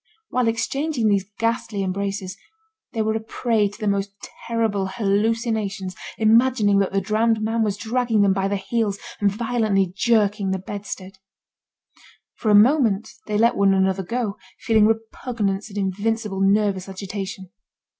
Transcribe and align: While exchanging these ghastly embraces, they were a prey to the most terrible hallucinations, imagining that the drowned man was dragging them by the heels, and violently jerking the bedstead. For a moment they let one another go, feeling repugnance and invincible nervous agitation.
While 0.29 0.47
exchanging 0.47 1.09
these 1.09 1.29
ghastly 1.37 1.83
embraces, 1.83 2.35
they 2.91 3.03
were 3.03 3.13
a 3.13 3.19
prey 3.19 3.67
to 3.67 3.79
the 3.79 3.87
most 3.87 4.09
terrible 4.47 4.87
hallucinations, 4.87 5.95
imagining 6.17 6.79
that 6.79 6.91
the 6.91 6.99
drowned 6.99 7.39
man 7.43 7.61
was 7.61 7.77
dragging 7.77 8.21
them 8.23 8.33
by 8.33 8.47
the 8.47 8.55
heels, 8.55 8.97
and 9.19 9.29
violently 9.31 9.93
jerking 9.95 10.49
the 10.49 10.57
bedstead. 10.57 11.19
For 12.33 12.49
a 12.49 12.55
moment 12.55 13.11
they 13.27 13.37
let 13.37 13.55
one 13.55 13.75
another 13.75 14.01
go, 14.01 14.39
feeling 14.61 14.87
repugnance 14.87 15.69
and 15.69 15.77
invincible 15.77 16.39
nervous 16.41 16.89
agitation. 16.89 17.51